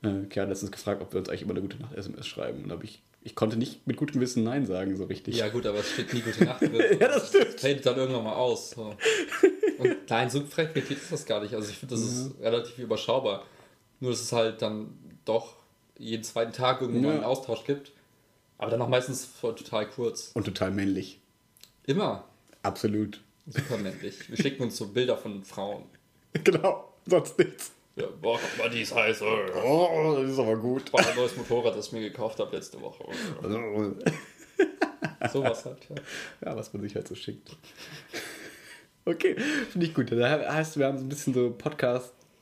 Äh, 0.02 0.38
hat 0.38 0.48
letztens 0.48 0.72
gefragt, 0.72 1.00
ob 1.00 1.12
wir 1.12 1.20
uns 1.20 1.28
eigentlich 1.28 1.42
immer 1.42 1.52
eine 1.52 1.62
gute 1.62 1.78
Nacht-SMS 1.80 2.26
schreiben. 2.26 2.64
Und 2.64 2.68
da 2.68 2.74
habe 2.74 2.84
ich, 2.84 3.00
ich 3.22 3.34
konnte 3.34 3.56
nicht 3.56 3.86
mit 3.86 3.96
gutem 3.96 4.14
Gewissen 4.14 4.42
Nein 4.42 4.66
sagen, 4.66 4.96
so 4.96 5.04
richtig. 5.04 5.36
Ja 5.38 5.48
gut, 5.48 5.64
aber 5.64 5.78
es 5.78 5.90
steht 5.90 6.12
nie 6.12 6.20
gute 6.20 6.44
Nacht 6.44 6.60
drin. 6.60 6.72
Ja, 7.00 7.08
das 7.08 7.28
stimmt. 7.28 7.60
fällt 7.60 7.86
dann 7.86 7.96
irgendwann 7.96 8.24
mal 8.24 8.34
aus. 8.34 8.70
So. 8.72 8.94
Und 9.78 9.96
nein, 10.10 10.28
so 10.28 10.42
fragmentiert 10.42 11.00
ist 11.00 11.12
das 11.12 11.24
gar 11.24 11.40
nicht. 11.40 11.54
Also 11.54 11.70
ich 11.70 11.78
finde, 11.78 11.94
das 11.94 12.04
ist 12.04 12.32
relativ 12.42 12.78
überschaubar. 12.78 13.46
Nur, 14.02 14.10
dass 14.10 14.20
es 14.20 14.32
halt 14.32 14.60
dann 14.62 14.98
doch 15.24 15.54
jeden 15.96 16.24
zweiten 16.24 16.52
Tag 16.52 16.80
irgendwo 16.80 17.06
Ja. 17.06 17.14
einen 17.14 17.22
Austausch 17.22 17.62
gibt. 17.64 17.92
Aber 18.58 18.68
dann 18.68 18.82
auch 18.82 18.88
meistens 18.88 19.24
voll 19.24 19.54
total 19.54 19.88
kurz. 19.88 20.32
Und 20.34 20.42
total 20.42 20.72
männlich. 20.72 21.20
Immer. 21.86 22.24
Absolut. 22.64 23.20
Super 23.46 23.78
männlich. 23.78 24.28
Wir 24.28 24.36
schicken 24.36 24.64
uns 24.64 24.76
so 24.76 24.88
Bilder 24.88 25.16
von 25.16 25.44
Frauen. 25.44 25.84
Genau, 26.44 26.92
sonst 27.06 27.38
nichts. 27.38 27.70
Ja, 27.94 28.06
boah, 28.20 28.40
guck 28.40 28.58
mal, 28.64 28.70
die 28.70 28.80
ist 28.80 28.92
heiß. 28.94 29.22
Oh, 29.22 30.16
das 30.20 30.32
ist 30.32 30.38
aber 30.38 30.56
gut. 30.56 30.90
Boah, 30.90 31.06
ein 31.06 31.14
neues 31.14 31.36
Motorrad, 31.36 31.76
das 31.76 31.88
ich 31.88 31.92
mir 31.92 32.00
gekauft 32.00 32.40
habe 32.40 32.56
letzte 32.56 32.80
Woche. 32.80 33.04
Sowas 35.32 35.64
halt, 35.66 35.78
ja. 35.90 35.96
Ja, 36.44 36.56
was 36.56 36.72
man 36.72 36.82
sich 36.82 36.94
halt 36.96 37.06
so 37.06 37.14
schickt. 37.14 37.56
Okay, 39.04 39.34
finde 39.70 39.86
ich 39.88 39.94
gut. 39.94 40.12
Da 40.12 40.52
heißt, 40.54 40.78
wir 40.78 40.86
haben 40.86 40.96
so 40.96 41.04
ein 41.04 41.08
bisschen 41.08 41.34
so 41.34 41.50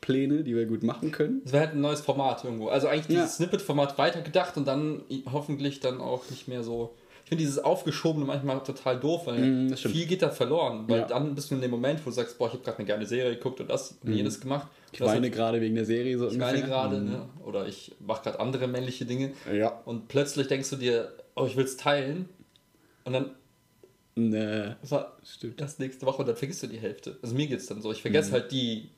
Podcast-Pläne, 0.01 0.43
die 0.45 0.55
wir 0.57 0.67
gut 0.67 0.83
machen 0.83 1.11
können. 1.13 1.41
Das 1.45 1.53
wäre 1.53 1.67
halt 1.67 1.75
ein 1.75 1.81
neues 1.81 2.01
Format 2.01 2.45
irgendwo. 2.45 2.69
Also 2.69 2.89
eigentlich 2.89 3.07
dieses 3.07 3.23
Ja. 3.25 3.29
Snippet-Format 3.29 3.99
weitergedacht 3.99 4.57
und 4.57 4.67
dann 4.67 5.03
hoffentlich 5.31 5.81
dann 5.81 6.01
auch 6.01 6.29
nicht 6.31 6.49
mehr 6.49 6.63
so. 6.63 6.95
Ich 7.25 7.29
finde 7.29 7.45
dieses 7.45 7.59
Aufgeschobene 7.61 8.25
manchmal 8.27 8.61
total 8.65 8.99
doof, 8.99 9.27
weil 9.27 9.39
Mm, 9.39 9.69
das 9.71 9.81
viel 9.83 10.07
geht 10.07 10.23
da 10.23 10.31
verloren. 10.31 10.85
Weil 10.89 11.01
Ja. 11.01 11.07
dann 11.07 11.35
bist 11.37 11.51
du 11.51 11.55
in 11.55 11.61
dem 11.61 11.71
Moment, 11.71 12.01
wo 12.05 12.11
du 12.11 12.17
sagst, 12.17 12.37
boah, 12.39 12.49
ich 12.49 12.55
habe 12.55 12.65
gerade 12.65 12.79
eine 12.79 12.89
geile 12.89 13.07
Serie 13.07 13.37
geguckt 13.37 13.61
und 13.61 13.71
das 13.71 13.99
und 14.03 14.13
jenes 14.13 14.41
gemacht. 14.41 14.67
Mm. 14.67 14.89
Ich 14.93 14.99
Das 14.99 15.09
weine 15.09 15.31
gerade 15.31 15.61
wegen 15.61 15.77
der 15.77 15.85
Serie 15.85 16.19
so 16.19 16.29
ich 16.29 16.41
weine 16.41 16.63
gerade, 16.63 17.01
ne? 17.01 17.29
oder 17.45 17.69
ich 17.69 17.93
mache 18.01 18.25
gerade 18.25 18.41
andere 18.41 18.67
männliche 18.67 19.05
Dinge. 19.05 19.33
Ja. 19.53 19.81
Und 19.85 20.09
plötzlich 20.09 20.49
denkst 20.49 20.71
du 20.71 20.77
dir, 20.77 21.13
oh, 21.37 21.47
ich 21.47 21.57
will 21.57 21.65
es 21.65 21.77
teilen. 21.77 22.29
Und 23.05 23.13
dann 23.13 23.31
Nee, 24.17 24.75
war 24.89 25.17
stimmt. 25.25 25.61
das 25.61 25.79
nächste 25.79 26.05
Woche 26.05 26.19
und 26.19 26.29
dann 26.29 26.37
vergisst 26.37 26.65
du 26.65 26.67
die 26.67 26.79
Hälfte. 26.79 27.17
Also 27.23 27.35
mir 27.35 27.47
geht's 27.47 27.67
dann 27.67 27.81
so. 27.81 27.93
Ich 27.93 28.03
vergesse 28.03 28.31
Mhm. 28.31 28.35
halt 28.35 28.51
die 28.53 28.89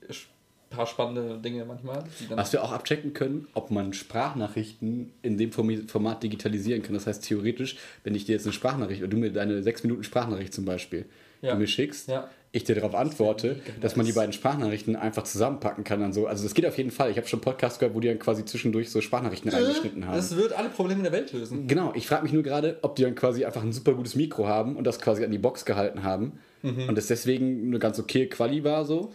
paar 0.73 0.87
spannende 0.87 1.39
Dinge 1.39 1.65
manchmal. 1.65 2.05
Was 2.31 2.53
wir 2.53 2.63
auch 2.65 2.73
abchecken 2.73 3.13
können, 3.15 3.47
ob 3.55 3.71
man 3.71 3.93
Sprachnachrichten 3.93 5.13
in 5.23 5.39
dem 5.39 5.53
Format 5.53 6.23
digitalisieren 6.23 6.83
kann. 6.83 6.95
Das 6.95 7.07
heißt, 7.07 7.25
theoretisch, 7.25 7.77
wenn 8.05 8.15
ich 8.15 8.25
dir 8.25 8.33
jetzt 8.33 8.47
eine 8.47 8.53
Sprachnachricht 8.53 9.01
oder 9.03 9.11
du 9.11 9.17
mir 9.17 9.33
deine 9.33 9.63
6 9.63 9.83
Minuten 9.85 10.05
Sprachnachricht 10.05 10.53
zum 10.53 10.65
Beispiel 10.65 11.07
Ja. 11.43 11.53
du 11.55 11.59
mir 11.59 11.67
schickst, 11.67 12.09
Ja. 12.09 12.29
ich 12.53 12.65
dir 12.65 12.75
darauf 12.77 12.95
antworte, 12.95 13.55
mega 13.55 13.61
dass 13.81 13.97
man 13.97 14.07
die 14.07 14.13
beiden 14.13 14.33
Sprachnachrichten 14.33 14.95
einfach 14.97 15.25
zusammenpacken 15.25 15.83
kann. 15.85 16.01
Dann 16.01 16.13
so. 16.13 16.27
Also 16.27 16.45
das 16.45 16.55
geht 16.55 16.67
auf 16.67 16.77
jeden 16.79 16.91
Fall. 16.93 17.11
Ich 17.11 17.17
habe 17.17 17.27
schon 17.27 17.41
Podcasts 17.41 17.79
gehört, 17.79 17.95
wo 17.97 18.01
die 18.01 18.09
dann 18.09 18.19
quasi 18.19 18.45
zwischendurch 18.45 18.91
so 18.91 19.01
Sprachnachrichten 19.01 19.51
reingeschnitten 19.51 20.07
haben. 20.07 20.15
Das 20.17 20.37
wird 20.37 20.53
alle 20.53 20.69
Probleme 20.69 21.03
der 21.03 21.13
Welt 21.13 21.33
lösen. 21.33 21.67
Genau, 21.67 21.93
ich 21.97 22.07
frage 22.07 22.23
mich 22.23 22.33
nur 22.33 22.43
gerade, 22.45 22.79
ob 22.83 22.95
die 22.97 23.03
dann 23.03 23.15
quasi 23.15 23.45
einfach 23.45 23.63
ein 23.63 23.73
super 23.73 23.95
gutes 23.95 24.15
Mikro 24.15 24.47
haben 24.47 24.77
und 24.77 24.87
das 24.87 25.01
quasi 25.01 25.25
an 25.25 25.31
die 25.33 25.39
Box 25.39 25.65
gehalten 25.65 26.03
haben 26.05 26.39
Mhm. 26.63 26.89
und 26.89 26.97
das 26.97 27.09
deswegen 27.09 27.67
eine 27.67 27.81
ganz 27.81 27.99
okay 27.99 28.27
Quali 28.29 28.63
war 28.63 28.85
so. 28.85 29.13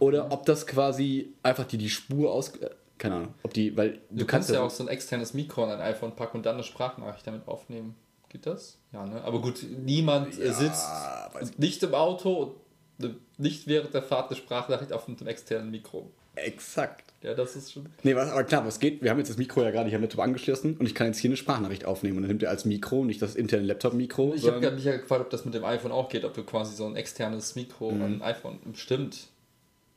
Oder 0.00 0.32
ob 0.32 0.46
das 0.46 0.66
quasi 0.66 1.32
einfach 1.42 1.64
die 1.64 1.78
die 1.78 1.90
Spur 1.90 2.32
aus... 2.32 2.56
äh, 2.56 2.70
Keine 2.98 3.16
Ahnung, 3.16 3.34
ob 3.42 3.52
die, 3.54 3.76
weil 3.76 4.00
Du, 4.10 4.24
kannst 4.26 4.50
ja 4.50 4.62
auch 4.62 4.70
so 4.70 4.84
ein 4.84 4.88
externes 4.88 5.34
Mikro 5.34 5.64
an 5.64 5.70
dein 5.70 5.80
iPhone 5.80 6.14
packen 6.16 6.38
und 6.38 6.46
dann 6.46 6.54
eine 6.54 6.64
Sprachnachricht 6.64 7.26
damit 7.26 7.46
aufnehmen. 7.48 7.94
Geht 8.28 8.46
das? 8.46 8.78
Ja, 8.92 9.04
ne? 9.06 9.22
Aber 9.24 9.40
gut, 9.42 9.64
niemand 9.84 10.38
äh, 10.40 10.52
sitzt 10.52 10.86
weiß 11.34 11.58
nicht 11.58 11.82
im 11.82 11.94
Auto 11.94 12.54
und 12.98 13.04
äh, 13.04 13.14
nicht 13.38 13.66
während 13.66 13.92
der 13.94 14.02
Fahrt 14.02 14.30
eine 14.30 14.36
Sprachnachricht 14.38 14.92
auf 14.92 15.06
einem 15.06 15.26
externen 15.26 15.70
Mikro. 15.70 16.10
Exakt. 16.34 17.12
Ja, 17.22 17.34
das 17.34 17.54
ist 17.56 17.72
schon. 17.72 17.86
Nee, 18.02 18.16
was, 18.16 18.30
aber 18.30 18.42
klar, 18.44 18.64
was 18.66 18.80
geht? 18.80 19.02
Wir 19.02 19.10
haben 19.10 19.18
jetzt 19.18 19.28
das 19.28 19.36
Mikro 19.36 19.62
ja 19.62 19.70
gerade 19.70 19.88
hier 19.90 19.96
am 19.96 20.02
Laptop 20.02 20.20
angeschlossen 20.22 20.76
und 20.78 20.86
ich 20.86 20.94
kann 20.94 21.06
jetzt 21.08 21.18
hier 21.18 21.28
eine 21.28 21.36
Sprachnachricht 21.36 21.84
aufnehmen 21.84 22.16
und 22.16 22.22
dann 22.22 22.28
nimmt 22.30 22.42
er 22.42 22.48
als 22.50 22.64
Mikro, 22.64 23.04
nicht 23.04 23.20
das 23.20 23.34
interne 23.34 23.64
Laptop-Mikro. 23.64 24.32
Ich 24.34 24.46
habe 24.48 24.70
mich 24.70 24.84
ja 24.84 24.96
gefragt, 24.96 25.20
ob 25.20 25.30
das 25.30 25.44
mit 25.44 25.52
dem 25.54 25.64
iPhone 25.64 25.92
auch 25.92 26.08
geht, 26.08 26.24
ob 26.24 26.32
du 26.34 26.42
quasi 26.42 26.74
so 26.74 26.86
ein 26.86 26.96
externes 26.96 27.54
Mikro 27.54 27.90
Mhm. 27.92 28.02
an 28.02 28.12
ein 28.14 28.22
iPhone. 28.22 28.58
Bestimmt. 28.64 29.28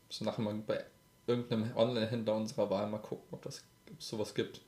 So 0.09 0.25
nachher 0.25 0.41
mal 0.41 0.53
bei 0.55 0.83
irgendeinem 1.27 1.75
Online-Händler 1.75 2.35
unserer 2.35 2.69
Wahl 2.69 2.87
mal 2.87 2.99
gucken, 2.99 3.25
ob 3.31 3.41
das 3.41 3.63
ob 3.91 4.01
sowas 4.01 4.33
gibt. 4.33 4.61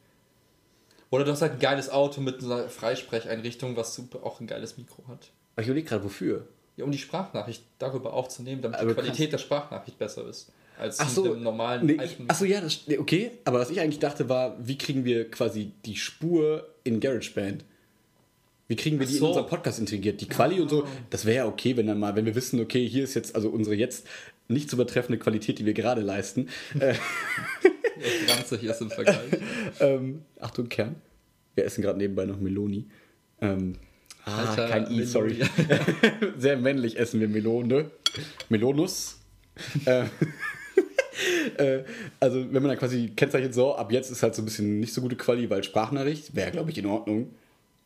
Oder 1.09 1.23
du 1.23 1.31
hast 1.31 1.41
halt 1.41 1.53
ein 1.53 1.59
geiles 1.59 1.89
Auto 1.89 2.21
mit 2.21 2.43
einer 2.43 2.69
Freisprecheinrichtung, 2.69 3.75
was 3.77 3.95
super 3.95 4.23
auch 4.23 4.39
ein 4.39 4.47
geiles 4.47 4.77
Mikro 4.77 5.03
hat. 5.07 5.29
Aber 5.55 5.61
ich 5.61 5.67
überlege 5.67 5.87
gerade, 5.87 6.03
wofür? 6.03 6.47
Ja, 6.75 6.85
um 6.85 6.91
die 6.91 6.97
Sprachnachricht 6.97 7.63
darüber 7.79 8.13
aufzunehmen, 8.13 8.61
damit 8.61 8.79
Aber 8.79 8.89
die 8.89 8.93
Qualität 8.93 9.33
der 9.33 9.37
Sprachnachricht 9.37 9.97
besser 9.97 10.27
ist. 10.27 10.51
Als 10.77 10.99
Ach 10.99 11.05
mit 11.05 11.15
so, 11.15 11.23
dem 11.23 11.41
normalen 11.41 11.87
nee, 11.87 11.93
ich, 11.93 12.01
iPhone. 12.01 12.25
ach 12.29 12.35
so, 12.35 12.45
ja, 12.45 12.61
das, 12.61 12.81
nee, 12.85 12.99
okay. 12.99 13.31
Aber 13.45 13.59
was 13.59 13.71
ich 13.71 13.79
eigentlich 13.79 13.99
dachte 13.99 14.29
war, 14.29 14.55
wie 14.59 14.77
kriegen 14.77 15.05
wir 15.05 15.31
quasi 15.31 15.71
die 15.85 15.95
Spur 15.95 16.67
in 16.83 16.99
GarageBand? 16.99 17.63
Wie 18.67 18.75
kriegen 18.75 18.99
wir 18.99 19.07
die 19.07 19.13
so. 19.13 19.25
in 19.25 19.29
unseren 19.29 19.47
Podcast 19.47 19.79
integriert? 19.79 20.21
Die 20.21 20.27
Quali 20.27 20.59
und 20.59 20.69
so, 20.69 20.85
das 21.09 21.25
wäre 21.25 21.37
ja 21.37 21.45
okay, 21.47 21.75
wenn 21.77 21.87
dann 21.87 21.99
mal, 21.99 22.15
wenn 22.15 22.25
wir 22.25 22.35
wissen, 22.35 22.59
okay, 22.59 22.87
hier 22.87 23.05
ist 23.05 23.15
jetzt 23.15 23.33
also 23.33 23.49
unsere 23.49 23.75
jetzt 23.75 24.05
nicht 24.47 24.69
zu 24.69 24.75
übertreffende 24.75 25.19
Qualität, 25.19 25.59
die 25.59 25.65
wir 25.65 25.73
gerade 25.73 26.01
leisten. 26.01 26.49
Ganze 28.27 28.57
hier 28.57 28.71
ist 28.71 28.81
im 28.81 28.91
Vergleich. 28.91 29.37
ähm, 29.79 30.21
Achtung, 30.39 30.69
Kern. 30.69 30.95
Wir 31.55 31.65
essen 31.65 31.81
gerade 31.81 31.97
nebenbei 31.97 32.25
noch 32.25 32.39
Meloni. 32.39 32.85
Ähm, 33.41 33.73
ah, 34.25 34.45
Alter, 34.45 34.67
kein 34.67 34.91
I, 34.91 35.03
sorry. 35.03 35.43
Sehr 36.37 36.57
männlich 36.57 36.97
essen 36.97 37.19
wir 37.19 37.27
Melone. 37.27 37.91
Melonus. 38.49 39.19
äh, 39.85 40.05
äh, 41.57 41.83
also, 42.19 42.37
wenn 42.39 42.61
man 42.61 42.69
dann 42.69 42.77
quasi 42.77 43.11
kennzeichnet, 43.15 43.53
so, 43.53 43.75
ab 43.75 43.91
jetzt 43.91 44.11
ist 44.11 44.21
halt 44.21 44.35
so 44.35 44.43
ein 44.43 44.45
bisschen 44.45 44.79
nicht 44.79 44.93
so 44.93 45.01
gute 45.01 45.15
Quali, 45.15 45.49
weil 45.49 45.63
Sprachnachricht 45.63 46.35
wäre, 46.35 46.51
glaube 46.51 46.71
ich, 46.71 46.77
in 46.77 46.85
Ordnung. 46.85 47.31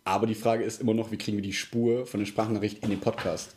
Aber 0.04 0.28
die 0.28 0.36
Frage 0.36 0.64
ist 0.64 0.82
immer 0.82 0.94
noch, 0.94 1.12
wie 1.12 1.18
kriegen 1.18 1.38
wir 1.38 1.44
die 1.44 1.54
Spur 1.54 2.06
von 2.06 2.20
der 2.20 2.28
Sprachnachricht 2.28 2.84
in 2.84 2.90
den 2.90 3.00
Podcast? 3.00 3.56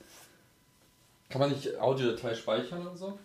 Kann 1.34 1.40
man 1.40 1.50
nicht 1.50 1.80
Audiodatei 1.80 2.32
speichern 2.32 2.86
oder 2.86 2.96
so? 2.96 3.18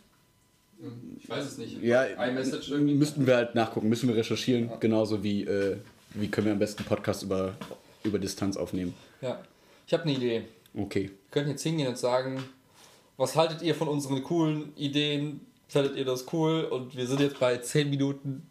Ich 1.19 1.29
weiß 1.29 1.45
es 1.45 1.59
nicht. 1.59 1.79
Ja, 1.83 2.05
iMessage 2.05 2.69
irgendwie. 2.71 2.95
müssten 2.95 3.27
wir 3.27 3.35
halt 3.35 3.53
nachgucken, 3.53 3.87
müssen 3.87 4.09
wir 4.09 4.15
recherchieren, 4.15 4.71
genauso 4.79 5.21
wie, 5.21 5.43
äh, 5.43 5.77
wie 6.15 6.27
können 6.27 6.47
wir 6.47 6.53
am 6.53 6.57
besten 6.57 6.83
Podcast 6.85 7.21
über, 7.21 7.53
über 8.03 8.17
Distanz 8.17 8.57
aufnehmen. 8.57 8.95
Ja. 9.21 9.39
Ich 9.85 9.93
habe 9.93 10.05
eine 10.05 10.13
Idee. 10.13 10.45
Okay. 10.75 11.03
Wir 11.03 11.11
könnten 11.29 11.51
jetzt 11.51 11.61
hingehen 11.61 11.87
und 11.87 11.99
sagen, 11.99 12.43
was 13.15 13.35
haltet 13.35 13.61
ihr 13.61 13.75
von 13.75 13.87
unseren 13.87 14.23
coolen 14.23 14.75
Ideen? 14.75 15.41
Findet 15.67 15.95
ihr 15.95 16.05
das 16.05 16.25
cool? 16.33 16.63
Und 16.63 16.97
wir 16.97 17.05
sind 17.05 17.19
jetzt 17.19 17.39
bei 17.39 17.57
10 17.57 17.91
Minuten 17.91 18.49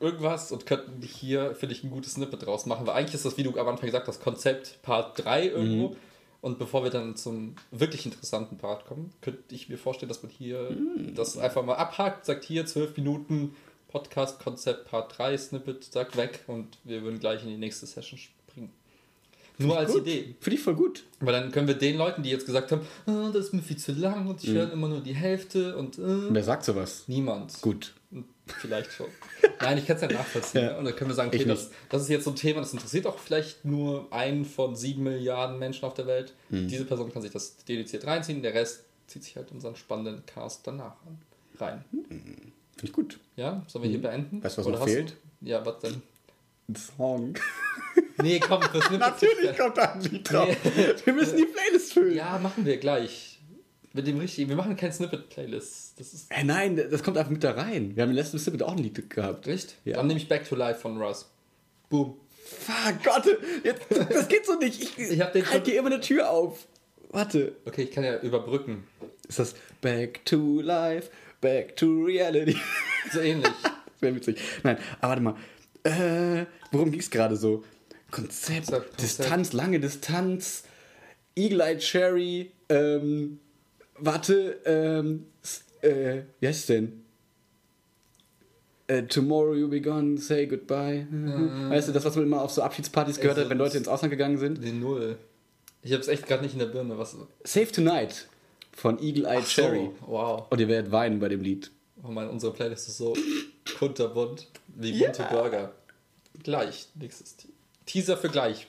irgendwas 0.00 0.50
und 0.50 0.66
könnten 0.66 1.00
hier, 1.00 1.54
finde 1.54 1.76
ich, 1.76 1.84
ein 1.84 1.90
gutes 1.90 2.14
Snippet 2.14 2.44
draus 2.44 2.66
machen. 2.66 2.88
Weil 2.88 2.96
eigentlich 2.96 3.14
ist 3.14 3.24
das, 3.24 3.36
wie 3.36 3.44
du 3.44 3.56
am 3.56 3.68
Anfang 3.68 3.86
gesagt 3.86 4.08
hast, 4.08 4.20
Konzept 4.20 4.82
Part 4.82 5.24
3 5.24 5.46
irgendwo. 5.46 5.94
Und 6.40 6.58
bevor 6.58 6.84
wir 6.84 6.90
dann 6.90 7.16
zum 7.16 7.54
wirklich 7.70 8.06
interessanten 8.06 8.56
Part 8.58 8.86
kommen, 8.86 9.12
könnte 9.20 9.42
ich 9.54 9.68
mir 9.68 9.78
vorstellen, 9.78 10.08
dass 10.08 10.22
man 10.22 10.30
hier 10.30 10.76
das 11.14 11.36
einfach 11.38 11.64
mal 11.64 11.74
abhakt, 11.74 12.24
sagt 12.26 12.44
hier 12.44 12.66
12 12.66 12.96
Minuten 12.96 13.54
Podcast-Konzept 13.88 14.88
Part 14.88 15.18
3 15.18 15.36
Snippet, 15.38 15.84
sagt 15.84 16.16
weg 16.16 16.44
und 16.46 16.78
wir 16.84 17.02
würden 17.02 17.18
gleich 17.18 17.42
in 17.42 17.48
die 17.48 17.56
nächste 17.56 17.86
Session 17.86 18.18
springen. 18.18 18.70
Nur 19.58 19.78
als 19.78 19.92
Gut. 19.92 20.02
Idee. 20.02 20.34
Finde 20.40 20.58
ich 20.58 20.62
voll 20.62 20.74
gut. 20.74 21.04
Weil 21.20 21.32
dann 21.32 21.50
können 21.50 21.66
wir 21.66 21.74
den 21.74 21.96
Leuten, 21.96 22.22
die 22.22 22.28
jetzt 22.30 22.44
gesagt 22.44 22.72
haben, 22.72 22.82
ah, 23.06 23.30
das 23.32 23.46
ist 23.46 23.54
mir 23.54 23.62
viel 23.62 23.78
zu 23.78 23.92
lang 23.92 24.26
und 24.26 24.44
ich 24.44 24.50
höre 24.50 24.70
immer 24.70 24.88
nur 24.88 25.00
die 25.00 25.14
Hälfte 25.14 25.76
und 25.76 25.96
äh, 25.98 26.02
Wer 26.34 26.44
sagt 26.44 26.64
sowas? 26.64 27.04
niemand. 27.06 27.60
Gut. 27.62 27.94
Vielleicht 28.46 28.92
schon. 28.92 29.06
Nein, 29.60 29.78
ich 29.78 29.86
kann 29.86 29.96
es 29.96 30.02
ja 30.02 30.08
nachvollziehen. 30.08 30.62
Ja. 30.62 30.72
ne? 30.72 30.78
Und 30.78 30.84
dann 30.84 30.96
können 30.96 31.10
wir 31.10 31.14
sagen, 31.14 31.30
okay, 31.34 31.44
das, 31.44 31.70
das 31.88 32.02
ist 32.02 32.08
jetzt 32.08 32.24
so 32.24 32.30
ein 32.30 32.36
Thema, 32.36 32.60
das 32.60 32.72
interessiert 32.72 33.06
auch 33.06 33.18
vielleicht 33.18 33.64
nur 33.64 34.12
einen 34.12 34.44
von 34.44 34.76
sieben 34.76 35.02
Milliarden 35.02 35.58
Menschen 35.58 35.84
auf 35.84 35.94
der 35.94 36.06
Welt. 36.06 36.32
Mhm. 36.50 36.68
Diese 36.68 36.84
Person 36.84 37.12
kann 37.12 37.22
sich 37.22 37.32
das 37.32 37.56
dediziert 37.64 38.06
reinziehen, 38.06 38.42
der 38.42 38.54
Rest 38.54 38.84
zieht 39.08 39.24
sich 39.24 39.36
halt 39.36 39.50
unseren 39.52 39.76
spannenden 39.76 40.24
Cast 40.26 40.66
danach 40.66 40.96
an. 41.06 41.18
Rein. 41.58 41.84
Finde 41.90 42.52
ich 42.82 42.92
gut. 42.92 43.18
Ja, 43.36 43.64
sollen 43.66 43.84
wir 43.84 43.90
hier 43.90 44.02
beenden? 44.02 44.36
Mhm. 44.36 44.44
Weißt 44.44 44.56
du, 44.56 44.60
was 44.60 44.66
Oder 44.66 44.78
noch 44.78 44.86
hast 44.86 44.92
fehlt? 44.92 45.16
Du? 45.40 45.48
Ja, 45.48 45.64
was 45.64 45.78
denn? 45.80 46.02
Ein 46.68 46.76
Song. 46.76 47.34
Nee, 48.22 48.40
komm, 48.40 48.60
das 48.60 48.90
nimmt 48.90 49.00
Natürlich 49.00 49.56
kommt 49.56 49.76
da 49.76 49.92
ein 49.92 50.00
Lied 50.00 50.32
drauf. 50.32 50.48
Wir 51.04 51.12
müssen 51.12 51.36
die 51.36 51.44
Playlist 51.44 51.92
füllen. 51.92 52.16
Ja, 52.16 52.38
machen 52.38 52.64
wir 52.64 52.78
gleich. 52.78 53.35
Mit 53.96 54.06
dem 54.06 54.18
richtigen. 54.18 54.48
Wir 54.50 54.56
machen 54.56 54.76
kein 54.76 54.92
Snippet-Playlist. 54.92 55.98
Das 55.98 56.12
ist 56.12 56.30
Äh, 56.30 56.44
nein, 56.44 56.76
das 56.76 57.02
kommt 57.02 57.16
einfach 57.16 57.30
mit 57.30 57.42
da 57.42 57.52
rein. 57.52 57.96
Wir 57.96 58.02
haben 58.02 58.10
im 58.10 58.16
letzten 58.16 58.38
Snippet 58.38 58.62
auch 58.62 58.72
ein 58.72 58.78
Lied 58.78 59.08
gehabt. 59.08 59.46
Echt? 59.48 59.76
Ja. 59.84 59.96
Dann 59.96 60.06
nehme 60.06 60.20
ich 60.20 60.28
Back 60.28 60.46
to 60.48 60.54
Life 60.54 60.80
von 60.80 61.00
Russ. 61.00 61.30
Boom. 61.88 62.14
Fuck, 62.44 63.02
Gott, 63.02 63.26
jetzt, 63.64 63.80
das 63.90 64.28
geht 64.28 64.46
so 64.46 64.54
nicht. 64.58 64.80
Ich, 64.80 64.98
Ich 64.98 65.20
hab 65.20 65.32
den 65.32 65.48
halt 65.50 65.66
hier 65.66 65.78
immer 65.78 65.88
eine 65.90 66.00
Tür 66.00 66.30
auf. 66.30 66.66
Warte. 67.10 67.56
Okay, 67.64 67.84
ich 67.84 67.90
kann 67.90 68.04
ja 68.04 68.20
überbrücken. 68.20 68.84
Ist 69.26 69.38
das 69.40 69.54
Back 69.80 70.24
to 70.26 70.60
Life, 70.60 71.10
Back 71.40 71.76
to 71.76 72.04
Reality? 72.04 72.56
So 73.12 73.20
ähnlich. 73.20 73.50
Das 73.98 74.02
wäre 74.02 74.14
witzig. 74.14 74.38
Nein, 74.62 74.76
aber 75.00 75.08
warte 75.08 75.22
mal. 75.22 75.36
Äh, 75.82 76.44
worum 76.70 76.90
ging 76.90 77.00
es 77.00 77.08
gerade 77.10 77.34
so? 77.34 77.64
Konzept, 78.10 78.66
Konzept, 78.66 79.00
Distanz, 79.00 79.52
lange 79.54 79.80
Distanz, 79.80 80.64
Eagle 81.34 81.62
Eye 81.62 81.78
Cherry, 81.78 82.52
ähm, 82.68 83.40
warte, 83.98 84.60
ähm, 84.64 85.26
äh, 85.82 86.22
wie 86.40 86.46
heißt 86.48 86.60
es 86.60 86.66
denn? 86.66 87.02
Äh, 88.88 89.02
tomorrow 89.04 89.52
you'll 89.54 89.68
be 89.68 89.80
gone, 89.80 90.16
say 90.18 90.46
goodbye. 90.46 91.06
Weißt 91.70 91.88
du, 91.88 91.92
das, 91.92 92.04
was 92.04 92.14
man 92.14 92.24
immer 92.26 92.42
auf 92.42 92.52
so 92.52 92.62
Abschiedspartys 92.62 93.18
gehört 93.18 93.36
hat, 93.38 93.50
wenn 93.50 93.58
Leute 93.58 93.76
ins 93.78 93.88
Ausland 93.88 94.10
gegangen 94.12 94.38
sind? 94.38 94.62
Die 94.62 94.70
Null. 94.72 95.18
Ich 95.82 95.92
hab's 95.92 96.06
echt 96.08 96.26
gerade 96.26 96.42
nicht 96.42 96.52
in 96.52 96.60
der 96.60 96.66
Birne. 96.66 96.96
Was? 96.96 97.16
Save 97.44 97.70
Tonight 97.72 98.28
von 98.72 99.00
Eagle 99.02 99.24
Eye 99.26 99.42
Cherry. 99.42 99.90
So, 100.00 100.06
wow. 100.08 100.44
Und 100.50 100.60
ihr 100.60 100.68
werdet 100.68 100.92
weinen 100.92 101.18
bei 101.18 101.28
dem 101.28 101.40
Lied. 101.40 101.70
Oh 102.04 102.08
Mann, 102.08 102.28
unsere 102.30 102.52
Playlist 102.52 102.88
ist 102.88 102.98
so 102.98 103.14
kunterbunt 103.78 104.46
wie 104.68 104.98
bunte 105.02 105.26
Burger. 105.30 105.72
Gleich. 106.44 106.86
Nächstes 106.94 107.36
Te- 107.36 107.48
Teaser 107.86 108.16
für 108.16 108.28
gleich. 108.28 108.66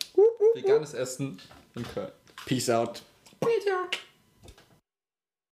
Veganes 0.56 0.94
Essen 0.96 1.38
in 1.76 1.84
Köln. 1.84 2.12
Peace 2.46 2.70
out. 2.70 3.04
Peter. 3.40 3.86